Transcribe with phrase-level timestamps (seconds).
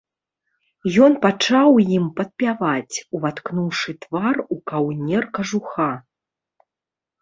[1.07, 5.91] Ён пачаў ім падпяваць, уваткнуўшы твар у каўнер кажуха.